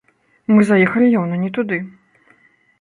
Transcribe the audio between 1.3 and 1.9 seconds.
не туды.